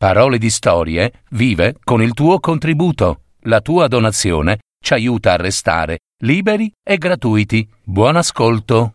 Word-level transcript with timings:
Parole 0.00 0.38
di 0.38 0.48
Storie 0.48 1.24
vive 1.32 1.76
con 1.84 2.00
il 2.00 2.14
tuo 2.14 2.40
contributo. 2.40 3.24
La 3.40 3.60
tua 3.60 3.86
donazione 3.86 4.60
ci 4.82 4.94
aiuta 4.94 5.34
a 5.34 5.36
restare 5.36 5.98
liberi 6.22 6.72
e 6.82 6.96
gratuiti. 6.96 7.68
Buon 7.84 8.16
ascolto. 8.16 8.94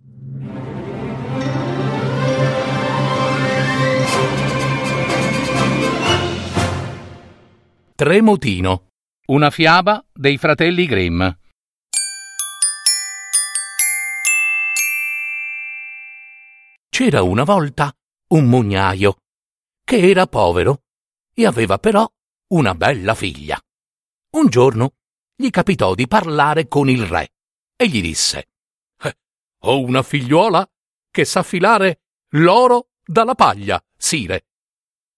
Tremotino. 7.93 8.87
Una 9.27 9.51
fiaba 9.51 10.03
dei 10.11 10.39
fratelli 10.39 10.87
Grimm. 10.87 11.23
C'era 16.89 17.21
una 17.21 17.43
volta 17.43 17.93
un 18.29 18.45
mugnaio 18.45 19.17
che 19.83 20.09
era 20.09 20.25
povero 20.25 20.79
e 21.35 21.45
aveva 21.45 21.77
però 21.77 22.09
una 22.47 22.73
bella 22.73 23.13
figlia. 23.13 23.61
Un 24.31 24.47
giorno 24.47 24.95
gli 25.35 25.49
capitò 25.49 25.93
di 25.93 26.07
parlare 26.07 26.67
con 26.67 26.89
il 26.89 27.05
re 27.05 27.33
e 27.75 27.89
gli 27.89 28.01
disse 28.01 28.47
eh, 29.01 29.17
Ho 29.63 29.81
una 29.81 30.01
figliuola 30.01 30.67
che 31.11 31.25
sa 31.25 31.43
filare 31.43 32.03
l'oro 32.35 32.91
dalla 33.03 33.35
paglia, 33.35 33.83
sire. 33.97 34.47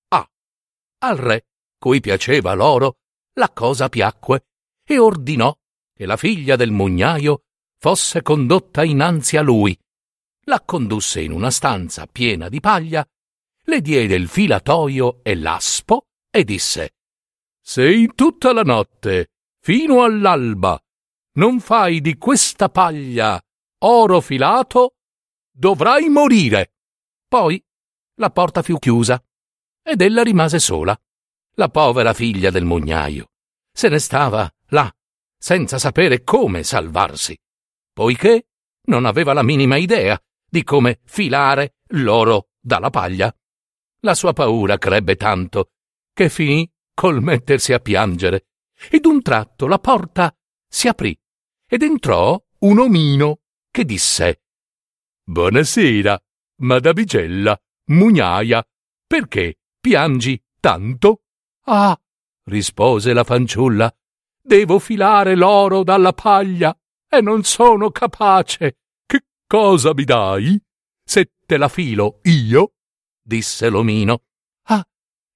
Ah, 0.10 0.28
al 1.00 1.18
re, 1.18 1.48
cui 1.78 2.00
piaceva 2.00 2.54
l'oro, 2.54 3.00
la 3.34 3.52
cosa 3.52 3.88
piacque 3.90 4.48
e 4.84 4.98
ordinò 4.98 5.56
che 5.94 6.06
la 6.06 6.18
figlia 6.18 6.56
del 6.56 6.72
mugnaio 6.72 7.44
fosse 7.78 8.24
condotta 8.24 8.84
innanzi 8.84 9.38
a 9.38 9.42
lui. 9.42 9.78
La 10.46 10.62
condusse 10.62 11.22
in 11.22 11.32
una 11.32 11.52
stanza 11.52 12.08
piena 12.08 12.50
di 12.50 12.60
paglia, 12.60 13.08
le 13.64 13.82
diede 13.82 14.16
il 14.16 14.28
filatoio 14.28 15.20
e 15.24 15.36
l'aspo 15.36 16.07
e 16.30 16.44
disse 16.44 16.96
Se 17.62 17.92
in 17.92 18.16
tutta 18.16 18.54
la 18.54 18.64
notte, 18.64 19.32
fino 19.60 20.04
all'alba, 20.04 20.82
non 21.34 21.60
fai 21.60 22.02
di 22.02 22.18
questa 22.18 22.70
paglia 22.70 23.42
oro 23.80 24.22
filato, 24.22 24.96
dovrai 25.52 26.10
morire. 26.10 26.74
Poi 27.28 27.64
la 28.16 28.30
porta 28.32 28.62
fu 28.62 28.78
chiusa 28.80 29.22
ed 29.84 30.02
ella 30.02 30.24
rimase 30.24 30.60
sola, 30.60 31.00
la 31.54 31.70
povera 31.70 32.14
figlia 32.14 32.50
del 32.50 32.66
mugnaio. 32.66 33.32
Se 33.72 33.90
ne 33.90 34.00
stava 34.00 34.52
là, 34.70 34.92
senza 35.38 35.78
sapere 35.78 36.24
come 36.24 36.64
salvarsi, 36.64 37.38
poiché 37.94 38.48
non 38.88 39.06
aveva 39.06 39.34
la 39.34 39.44
minima 39.44 39.78
idea 39.78 40.20
di 40.50 40.64
come 40.64 41.00
filare 41.06 41.78
l'oro 41.90 42.50
dalla 42.60 42.90
paglia. 42.90 43.34
La 44.02 44.14
sua 44.14 44.34
paura 44.34 44.78
crebbe 44.78 45.16
tanto 45.16 45.72
che 46.18 46.30
finì 46.30 46.68
col 46.96 47.22
mettersi 47.22 47.74
a 47.74 47.80
piangere, 47.80 48.48
ed 48.90 49.06
un 49.06 49.22
tratto 49.22 49.68
la 49.68 49.78
porta 49.78 50.36
si 50.68 50.88
aprì 50.88 51.16
ed 51.70 51.84
entrò 51.84 52.44
un 52.62 52.80
omino 52.80 53.42
che 53.70 53.86
disse 53.86 54.42
Buonasera, 55.24 56.20
madamigella, 56.62 57.56
mugnaia, 57.92 58.68
perché 59.06 59.60
piangi 59.80 60.44
tanto? 60.60 61.22
Ah, 61.66 61.96
rispose 62.46 63.14
la 63.14 63.24
fanciulla, 63.24 63.96
devo 64.42 64.80
filare 64.80 65.36
l'oro 65.36 65.84
dalla 65.84 66.14
paglia 66.14 66.76
e 67.08 67.22
non 67.22 67.44
sono 67.44 67.92
capace. 67.92 68.80
Che 69.06 69.26
cosa 69.46 69.94
mi 69.94 70.04
dai? 70.04 70.60
Se 71.04 71.34
te 71.46 71.58
la 71.58 71.70
filo 71.70 72.22
io? 72.24 72.74
disse 73.22 73.70
l'omino. 73.70 74.24
Ah, 74.70 74.84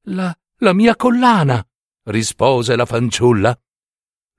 la 0.06 0.36
la 0.64 0.74
mia 0.74 0.96
collana, 0.96 1.66
rispose 2.06 2.76
la 2.76 2.86
fanciulla. 2.86 3.58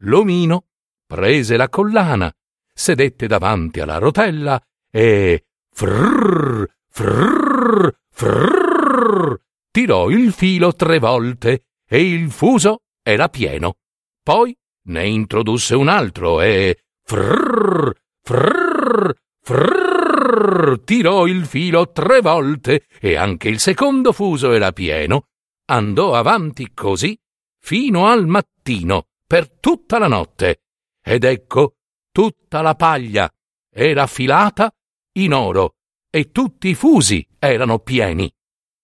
L'omino 0.04 0.66
prese 1.04 1.56
la 1.56 1.68
collana, 1.68 2.32
sedette 2.72 3.27
davanti 3.27 3.80
alla 3.80 3.98
rotella 3.98 4.61
e 4.90 5.46
frrr, 5.72 6.64
frrr, 6.88 7.96
frrr, 8.11 9.40
tirò 9.70 10.11
il 10.11 10.32
filo 10.32 10.74
tre 10.74 10.98
volte 10.98 11.64
e 11.88 12.12
il 12.12 12.30
fuso 12.30 12.82
era 13.02 13.28
pieno. 13.28 13.78
Poi 14.22 14.56
ne 14.84 15.06
introdusse 15.08 15.74
un 15.74 15.88
altro 15.88 16.40
e 16.40 16.84
frrr, 17.02 17.92
frrr, 18.22 19.12
frrr, 19.40 20.80
tirò 20.84 21.27
il 21.27 21.46
filo 21.46 21.90
tre 21.90 22.20
volte 22.20 22.86
e 23.00 23.16
anche 23.16 23.48
il 23.48 23.58
secondo 23.58 24.12
fuso 24.12 24.52
era 24.52 24.70
pieno 24.70 25.27
andò 25.72 26.14
avanti 26.14 26.72
così 26.74 27.18
fino 27.58 28.06
al 28.06 28.27
mattino, 28.27 29.06
per 29.27 29.48
tutta 29.48 29.98
la 29.98 30.08
notte. 30.08 30.64
Ed 31.02 31.24
ecco, 31.24 31.77
tutta 32.10 32.60
la 32.60 32.74
paglia 32.74 33.33
era 33.70 34.06
filata 34.06 34.70
in 35.12 35.32
oro 35.32 35.77
e 36.11 36.30
tutti 36.30 36.68
i 36.68 36.74
fusi 36.74 37.27
erano 37.38 37.78
pieni. 37.78 38.30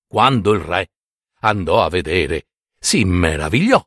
Quando 0.07 0.53
il 0.53 0.61
re 0.61 0.93
andò 1.41 1.83
a 1.83 1.91
vedere, 1.91 2.49
si 2.79 3.05
meravigliò 3.05 3.85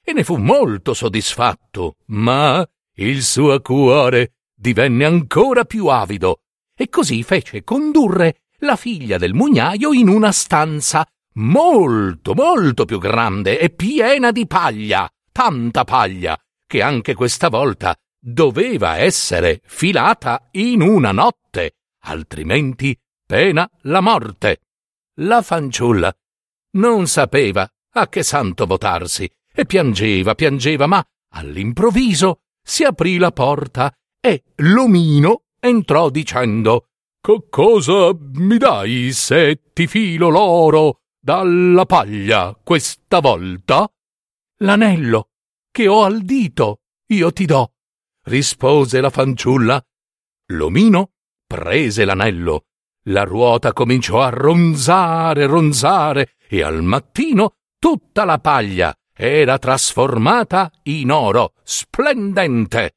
e 0.00 0.12
ne 0.12 0.22
fu 0.22 0.36
molto 0.36 0.94
soddisfatto, 0.94 1.96
ma 2.06 2.64
il 2.96 3.22
suo 3.24 3.60
cuore 3.60 4.36
divenne 4.54 5.04
ancora 5.04 5.64
più 5.64 5.88
avido 5.88 6.42
e 6.76 6.88
così 6.88 7.24
fece 7.24 7.64
condurre 7.64 8.42
la 8.58 8.76
figlia 8.76 9.18
del 9.18 9.34
mugnaio 9.34 9.92
in 9.92 10.08
una 10.08 10.30
stanza 10.30 11.04
molto, 11.34 12.34
molto 12.34 12.84
più 12.84 12.98
grande 12.98 13.58
e 13.58 13.70
piena 13.70 14.30
di 14.30 14.46
paglia, 14.46 15.08
tanta 15.32 15.84
paglia, 15.84 16.38
che 16.66 16.82
anche 16.82 17.14
questa 17.14 17.48
volta 17.48 17.94
doveva 18.18 18.96
essere 18.98 19.60
filata 19.64 20.48
in 20.52 20.80
una 20.80 21.12
notte, 21.12 21.76
altrimenti 22.04 22.96
pena 23.26 23.68
la 23.82 24.00
morte. 24.00 24.60
La 25.18 25.42
fanciulla 25.42 26.12
non 26.72 27.06
sapeva 27.06 27.68
a 27.96 28.08
che 28.08 28.22
santo 28.22 28.66
votarsi 28.66 29.30
e 29.52 29.66
piangeva, 29.66 30.34
piangeva, 30.34 30.86
ma 30.86 31.04
all'improvviso 31.34 32.40
si 32.62 32.82
aprì 32.82 33.18
la 33.18 33.30
porta 33.30 33.92
e 34.20 34.42
l'omino 34.56 35.42
entrò 35.60 36.10
dicendo 36.10 36.88
cosa 37.48 38.10
mi 38.34 38.58
dai 38.58 39.12
se 39.12 39.60
ti 39.72 39.86
filo 39.86 40.28
l'oro 40.28 41.03
dalla 41.24 41.86
paglia 41.86 42.54
questa 42.62 43.20
volta? 43.20 43.90
L'anello 44.58 45.30
che 45.70 45.88
ho 45.88 46.02
al 46.02 46.20
dito 46.20 46.80
io 47.06 47.32
ti 47.32 47.46
do, 47.46 47.72
rispose 48.24 49.00
la 49.00 49.08
fanciulla. 49.08 49.82
L'omino 50.48 51.12
prese 51.46 52.04
l'anello, 52.04 52.66
la 53.04 53.24
ruota 53.24 53.72
cominciò 53.72 54.20
a 54.20 54.28
ronzare, 54.28 55.46
ronzare, 55.46 56.34
e 56.46 56.62
al 56.62 56.82
mattino 56.82 57.54
tutta 57.78 58.26
la 58.26 58.38
paglia 58.38 58.94
era 59.16 59.58
trasformata 59.58 60.70
in 60.82 61.10
oro 61.10 61.54
splendente. 61.62 62.96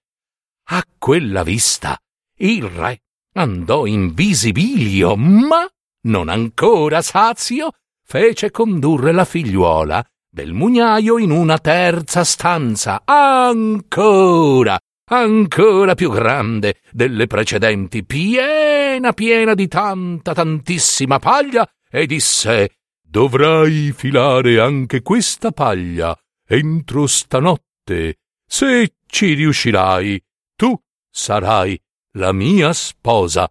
A 0.72 0.84
quella 0.98 1.44
vista 1.44 1.98
il 2.40 2.64
re 2.64 3.04
andò 3.36 3.86
in 3.86 4.14
visibilio, 4.14 5.16
ma 5.16 5.66
non 6.08 6.28
ancora 6.28 7.02
sazio, 7.02 7.72
fece 8.10 8.52
condurre 8.52 9.12
la 9.12 9.26
figliuola 9.26 10.02
del 10.30 10.54
mugnaio 10.54 11.18
in 11.18 11.32
una 11.32 11.58
terza 11.58 12.24
stanza, 12.24 13.02
ancora, 13.04 14.80
ancora 15.10 15.94
più 15.94 16.10
grande 16.10 16.80
delle 16.92 17.28
precedenti, 17.28 18.06
piena, 18.06 19.12
piena 19.12 19.54
di 19.56 19.68
tanta, 19.68 20.34
tantissima 20.34 21.20
paglia, 21.20 21.70
e 21.90 22.06
disse 22.06 22.78
Dovrai 23.02 23.92
filare 23.94 24.60
anche 24.60 25.02
questa 25.02 25.52
paglia 25.52 26.18
entro 26.48 27.08
stanotte. 27.08 28.20
Se 28.46 28.94
ci 29.06 29.34
riuscirai, 29.34 30.22
tu 30.56 30.78
sarai 31.10 31.78
la 32.14 32.32
mia 32.32 32.72
sposa. 32.72 33.50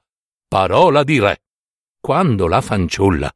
Parola 0.48 1.02
di 1.02 1.19
re. 1.19 1.42
Quando 2.00 2.46
la 2.46 2.60
fanciulla 2.60 3.31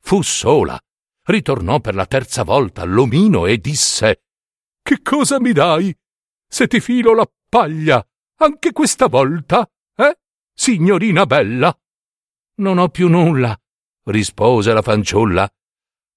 fu 0.00 0.22
sola. 0.22 0.78
Ritornò 1.24 1.80
per 1.80 1.94
la 1.94 2.06
terza 2.06 2.42
volta 2.42 2.82
all'omino 2.82 3.46
e 3.46 3.58
disse 3.58 4.22
Che 4.82 5.02
cosa 5.02 5.38
mi 5.40 5.52
dai? 5.52 5.94
Se 6.46 6.66
ti 6.66 6.80
filo 6.80 7.12
la 7.14 7.30
paglia, 7.48 8.04
anche 8.36 8.72
questa 8.72 9.08
volta, 9.08 9.68
eh, 9.96 10.18
signorina 10.54 11.26
bella? 11.26 11.76
Non 12.56 12.78
ho 12.78 12.88
più 12.88 13.08
nulla, 13.08 13.58
rispose 14.04 14.72
la 14.72 14.82
fanciulla. 14.82 15.50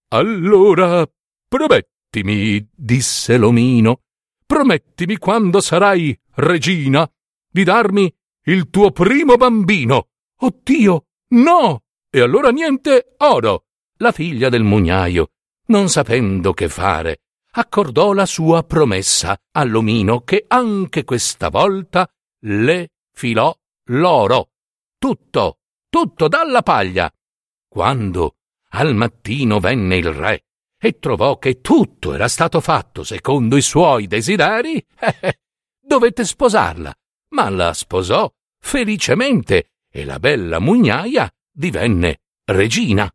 Allora 0.09 1.05
promettimi, 1.47 2.65
disse 2.73 3.37
l'omino, 3.37 4.03
promettimi 4.45 5.17
quando 5.17 5.59
sarai 5.59 6.17
regina 6.35 7.09
di 7.49 7.63
darmi 7.63 8.13
il 8.45 8.69
tuo 8.69 8.91
primo 8.91 9.35
bambino. 9.35 10.09
Oddio, 10.39 11.05
no! 11.29 11.83
E 12.09 12.19
allora 12.21 12.49
niente 12.51 13.15
oro, 13.17 13.65
la 14.01 14.11
figlia 14.11 14.49
del 14.49 14.63
mugnaio 14.63 15.29
non 15.67 15.87
sapendo 15.87 16.53
che 16.53 16.67
fare, 16.67 17.21
accordò 17.51 18.13
la 18.13 18.25
sua 18.25 18.63
promessa 18.63 19.37
all'omino 19.51 20.21
che 20.21 20.43
anche 20.47 21.05
questa 21.05 21.49
volta 21.49 22.09
le 22.45 22.89
filò 23.13 23.55
l'oro. 23.85 24.49
Tutto, 24.97 25.59
tutto 25.87 26.27
dalla 26.27 26.61
paglia. 26.61 27.09
Quando 27.69 28.35
al 28.71 28.95
mattino 28.95 29.59
venne 29.59 29.95
il 29.97 30.11
re 30.11 30.43
e 30.77 30.99
trovò 30.99 31.37
che 31.37 31.61
tutto 31.61 32.13
era 32.13 32.27
stato 32.27 32.59
fatto 32.59 33.03
secondo 33.03 33.55
i 33.55 33.61
suoi 33.61 34.07
desideri, 34.07 34.75
eh, 34.99 35.17
eh, 35.21 35.39
dovette 35.79 36.25
sposarla, 36.25 36.93
ma 37.29 37.49
la 37.49 37.73
sposò 37.73 38.29
felicemente 38.59 39.73
e 39.89 40.05
la 40.05 40.19
bella 40.19 40.59
mugnaia 40.59 41.31
divenne 41.49 42.21
regina. 42.45 43.09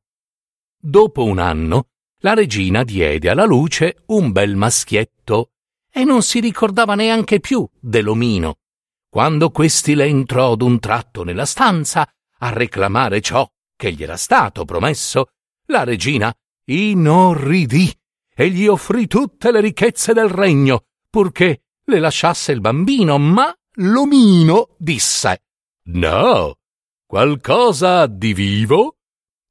Dopo 0.79 1.25
un 1.25 1.39
anno, 1.39 1.89
la 2.21 2.35
regina 2.35 2.85
diede 2.85 3.29
alla 3.29 3.45
luce 3.45 4.03
un 4.07 4.33
bel 4.33 4.57
maschietto 4.57 5.51
e 5.91 6.05
non 6.05 6.23
si 6.23 6.41
ricordava 6.41 6.95
neanche 6.95 7.41
più 7.41 7.69
dell'omino. 7.81 8.59
Quando 9.09 9.51
questi 9.51 9.95
le 9.95 10.05
entrò 10.05 10.55
d'un 10.55 10.79
tratto 10.79 11.25
nella 11.25 11.47
stanza 11.47 12.09
a 12.39 12.51
reclamare 12.51 13.21
ciò 13.21 13.49
che 13.75 13.93
gli 13.93 14.03
era 14.03 14.17
stato 14.17 14.65
promesso, 14.65 15.31
la 15.67 15.85
regina 15.85 16.35
inorridì 16.67 17.93
e 18.35 18.51
gli 18.51 18.67
offrì 18.67 19.07
tutte 19.07 19.51
le 19.51 19.61
ricchezze 19.61 20.13
del 20.13 20.29
regno, 20.29 20.85
purché 21.09 21.63
le 21.85 21.99
lasciasse 21.99 22.53
il 22.53 22.61
bambino, 22.61 23.19
ma 23.19 23.55
l'omino 23.77 24.75
disse 24.77 25.43
No, 25.85 26.57
qualcosa 27.07 28.07
di 28.07 28.35
vivo 28.35 28.96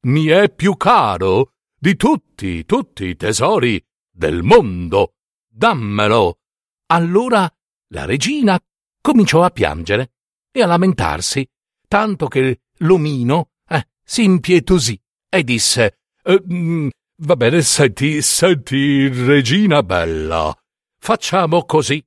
mi 0.06 0.28
è 0.28 0.52
più 0.52 0.76
caro 0.78 1.54
di 1.78 1.96
tutti, 1.96 2.66
tutti 2.66 3.06
i 3.06 3.16
tesori 3.16 3.84
del 4.12 4.44
mondo. 4.44 5.16
Dammelo. 5.48 6.40
Allora 6.88 7.50
la 7.90 8.06
regina 8.06 8.60
cominciò 9.02 9.44
a 9.44 9.50
piangere 9.50 10.14
e 10.52 10.62
a 10.62 10.68
lamentarsi, 10.68 11.48
tanto 11.88 12.28
che 12.28 12.62
l'omino 12.80 13.52
eh, 13.68 13.88
si 14.04 14.24
impietosì 14.24 15.00
e 15.30 15.44
disse 15.44 16.00
eh, 16.24 16.44
mm, 16.52 16.90
Va 17.18 17.38
bene, 17.38 17.62
senti, 17.62 18.22
senti, 18.22 19.08
regina 19.08 19.82
bella, 19.84 20.54
facciamo 21.00 21.64
così. 21.64 22.06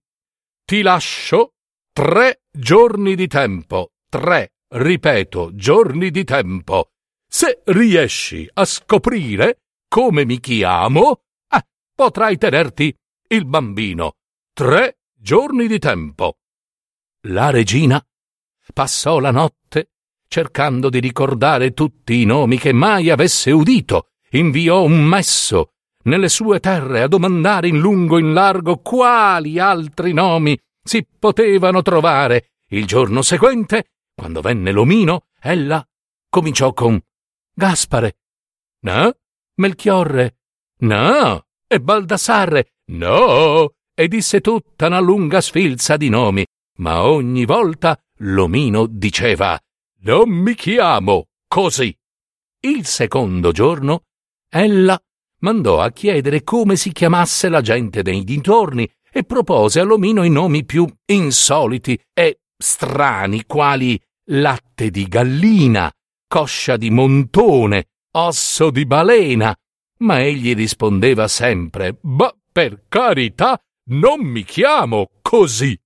Ti 0.67 0.83
lascio 0.83 1.55
tre 1.95 2.43
giorni 2.51 3.17
di 3.17 3.27
tempo, 3.27 3.93
tre, 4.11 4.53
ripeto, 4.69 5.55
giorni 5.55 6.11
di 6.11 6.25
tempo. 6.25 6.91
Se 7.31 7.61
riesci 7.67 8.49
a 8.55 8.65
scoprire 8.65 9.61
come 9.87 10.25
mi 10.25 10.41
chiamo, 10.41 11.21
eh, 11.49 11.63
potrai 11.95 12.39
tenerti 12.39 12.95
il 13.29 13.45
bambino. 13.45 14.15
Tre 14.53 14.99
giorni 15.15 15.67
di 15.67 15.79
tempo. 15.79 16.39
La 17.29 17.51
regina 17.51 18.03
passò 18.73 19.19
la 19.19 19.31
notte 19.31 19.91
cercando 20.29 20.91
di 20.91 21.01
ricordare 21.01 21.73
tutti 21.73 22.21
i 22.21 22.25
nomi 22.25 22.59
che 22.59 22.73
mai 22.73 23.11
avesse 23.11 23.51
udito 23.51 24.09
inviò 24.31 24.83
un 24.83 25.03
messo 25.03 25.73
nelle 26.05 26.29
sue 26.29 26.61
terre 26.61 27.03
a 27.03 27.09
domandare 27.09 27.69
in 27.69 27.79
lungo 27.79 28.19
e 28.19 28.21
in 28.21 28.33
largo 28.33 28.79
quali 28.79 29.59
altri 29.59 30.13
nomi 30.13 30.59
si 30.83 31.07
potevano 31.19 31.83
trovare. 31.83 32.53
Il 32.71 32.87
giorno 32.87 33.23
seguente, 33.23 33.93
quando 34.15 34.41
venne 34.41 34.71
l'omino, 34.73 35.27
ella 35.41 35.87
cominciò 36.29 36.73
con 36.73 37.01
Gaspare. 37.59 38.19
No? 38.83 39.13
Melchiorre. 39.57 40.37
No? 40.83 41.47
E 41.67 41.81
Baldassarre. 41.81 42.75
No? 42.93 43.73
E 43.93 44.07
disse 44.07 44.41
tutta 44.41 44.87
una 44.87 45.01
lunga 45.01 45.41
sfilza 45.41 45.97
di 45.97 46.09
nomi, 46.09 46.47
ma 46.77 47.03
ogni 47.03 47.45
volta 47.47 48.01
l'omino 48.19 48.87
diceva 48.87 49.59
Non 50.03 50.31
mi 50.31 50.55
chiamo 50.55 51.31
così. 51.49 51.93
Il 52.61 52.87
secondo 52.87 53.51
giorno 53.51 54.05
Ella 54.49 54.97
mandò 55.41 55.81
a 55.81 55.91
chiedere 55.91 56.45
come 56.45 56.77
si 56.77 56.93
chiamasse 56.93 57.49
la 57.49 57.61
gente 57.61 58.03
dei 58.03 58.23
dintorni 58.23 58.89
e 59.11 59.25
propose 59.25 59.81
all'omino 59.81 60.23
i 60.23 60.31
nomi 60.31 60.65
più 60.65 60.87
insoliti 61.07 62.01
e 62.15 62.39
strani, 62.57 63.47
quali 63.47 64.01
latte 64.27 64.91
di 64.91 65.09
gallina, 65.09 65.93
coscia 66.29 66.77
di 66.77 66.91
montone, 66.91 67.89
osso 68.13 68.71
di 68.71 68.87
balena. 68.87 69.57
Ma 69.99 70.21
egli 70.21 70.55
rispondeva 70.55 71.27
sempre: 71.27 71.99
Ma 72.03 72.33
per 72.53 72.85
carità, 72.89 73.61
non 73.91 74.21
mi 74.21 74.45
chiamo 74.45 75.11
così. 75.23 75.77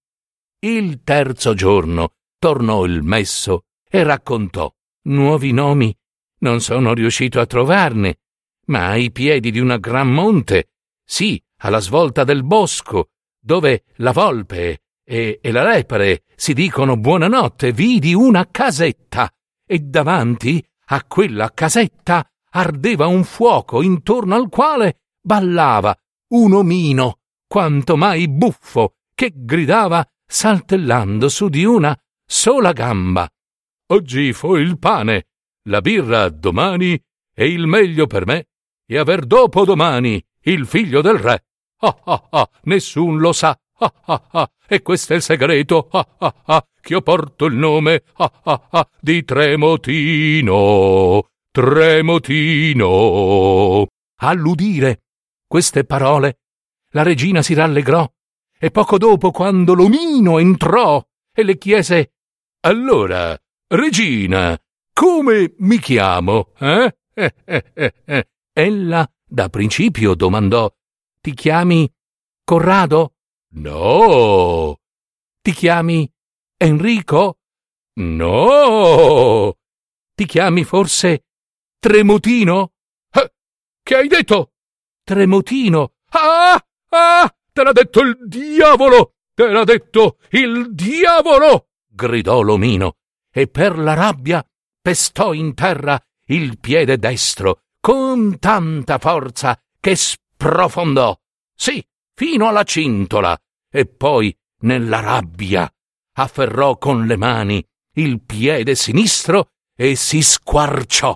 Il 0.65 1.03
terzo 1.03 1.55
giorno 1.55 2.17
tornò 2.39 2.85
il 2.85 3.03
messo 3.03 3.65
e 3.89 4.03
raccontò: 4.03 4.71
Nuovi 5.05 5.53
nomi 5.53 5.97
non 6.41 6.61
sono 6.61 6.93
riuscito 6.93 7.41
a 7.41 7.47
trovarne 7.47 8.19
ma 8.67 8.89
ai 8.89 9.11
piedi 9.11 9.51
di 9.51 9.59
una 9.59 9.79
gran 9.79 10.09
monte, 10.09 10.71
sì, 11.05 11.43
alla 11.59 11.81
svolta 11.81 12.25
del 12.25 12.45
bosco, 12.45 13.11
dove 13.39 13.85
la 13.97 14.13
volpe 14.13 14.83
e, 15.05 15.39
e 15.43 15.51
la 15.51 15.65
lepre 15.65 16.25
si 16.37 16.53
dicono 16.53 16.97
buonanotte, 16.97 17.73
vidi 17.73 18.15
una 18.15 18.49
casetta 18.51 19.33
e 19.73 19.79
davanti 19.79 20.63
a 20.89 21.03
quella 21.05 21.51
casetta 21.55 22.31
ardeva 22.51 23.07
un 23.07 23.25
fuoco 23.25 23.81
intorno 23.81 24.35
al 24.35 24.51
quale 24.51 25.05
ballava 25.19 25.97
un 26.35 26.53
omino, 26.53 27.21
quanto 27.47 27.97
mai 27.97 28.29
buffo, 28.29 28.97
che 29.15 29.33
gridava 29.35 30.07
saltellando 30.27 31.31
su 31.31 31.49
di 31.49 31.65
una 31.65 31.99
sola 32.27 32.73
gamba. 32.73 33.27
Oggi 33.93 34.35
fu 34.35 34.57
il 34.57 34.79
pane, 34.79 35.29
la 35.69 35.81
birra 35.81 36.29
domani 36.29 37.03
e 37.35 37.47
il 37.47 37.67
meglio 37.67 38.07
per 38.07 38.27
me 38.27 38.49
e 38.85 38.99
aver 38.99 39.25
dopo 39.25 39.65
domani 39.65 40.23
il 40.43 40.67
figlio 40.67 41.01
del 41.01 41.17
re. 41.17 41.47
Ah 41.79 41.99
ah 42.05 42.29
ah, 42.29 42.51
nessun 42.65 43.17
lo 43.17 43.33
sa. 43.33 43.59
Ah 43.79 43.95
ah 44.05 44.29
ah, 44.33 44.51
e 44.69 44.83
questo 44.83 45.15
è 45.15 45.17
il 45.17 45.23
segreto. 45.23 45.89
Ah 45.91 46.07
ah 46.19 46.35
ah, 46.45 46.67
che 46.83 46.93
io 46.93 47.01
porto 47.01 47.47
il 47.47 47.55
nome. 47.55 48.03
Ah 48.17 48.31
ah 48.43 48.67
ah, 48.71 48.87
di 49.01 49.25
Tremotino. 49.25 50.51
Tremotino. 51.51 52.87
All'udire 54.17 55.03
queste 55.47 55.85
parole, 55.85 56.41
la 56.91 57.03
regina 57.03 57.41
si 57.43 57.55
rallegrò 57.55 58.07
e 58.59 58.71
poco 58.71 58.99
dopo, 58.99 59.31
quando 59.31 59.75
l'omino 59.75 60.39
entrò 60.39 61.03
e 61.35 61.43
le 61.43 61.59
chiese 61.59 62.13
Allora, 62.61 63.37
regina, 63.69 64.59
come 64.93 65.55
mi 65.59 65.79
chiamo, 65.79 66.53
eh, 66.59 66.95
eh, 67.15 67.35
eh, 67.45 67.95
eh. 68.05 68.29
Ella 68.53 69.11
da 69.25 69.49
principio 69.49 70.15
domandò 70.15 70.71
Ti 71.21 71.35
chiami 71.35 71.91
Corrado? 72.45 73.15
No. 73.55 74.79
Ti 75.41 75.53
chiami 75.53 76.11
Enrico? 76.63 77.39
No. 77.95 79.57
Ti 80.15 80.27
chiami 80.27 80.63
forse 80.63 81.25
Tremotino? 81.81 82.73
Eh, 83.11 83.33
che 83.83 83.97
hai 83.97 84.07
detto? 84.07 84.53
Tremotino. 85.03 85.95
Ah! 86.11 86.65
Ah! 86.91 87.37
Te 87.53 87.63
l'ha 87.65 87.73
detto 87.73 88.01
il 88.03 88.17
diavolo! 88.29 89.15
Te 89.35 89.49
l'ha 89.49 89.65
detto 89.65 90.19
il 90.31 90.73
diavolo! 90.73 91.71
gridò 91.89 92.41
l'omino 92.43 92.99
e 93.31 93.49
per 93.49 93.77
la 93.77 93.95
rabbia 93.95 94.47
pestò 94.81 95.33
in 95.33 95.55
terra 95.55 96.01
il 96.27 96.61
piede 96.61 96.97
destro 96.97 97.63
con 97.81 98.39
tanta 98.39 98.99
forza 98.99 99.61
che 99.81 99.97
sprofondò, 99.97 101.19
sì, 101.57 101.85
fino 102.15 102.47
alla 102.47 102.63
cintola, 102.63 103.37
e 103.69 103.87
poi, 103.87 104.37
nella 104.61 105.01
rabbia, 105.01 105.69
afferrò 106.15 106.77
con 106.79 107.07
le 107.07 107.17
mani 107.17 107.65
il 107.97 108.21
piede 108.23 108.75
sinistro 108.75 109.51
e 109.77 109.97
si 109.97 110.23
squarciò 110.23 111.15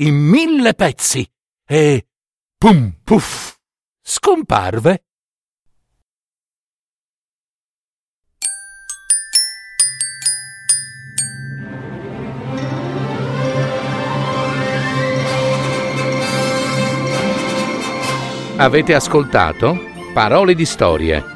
in 0.00 0.14
mille 0.14 0.74
pezzi 0.74 1.28
e 1.64 2.06
pum 2.56 2.98
puff 3.02 3.56
scomparve. 4.02 5.00
Avete 18.58 18.94
ascoltato 18.94 19.78
Parole 20.14 20.54
di 20.54 20.64
storie, 20.64 21.35